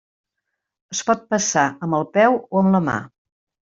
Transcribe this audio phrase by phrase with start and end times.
[0.95, 2.97] Es pot passar amb el peu o amb la mà.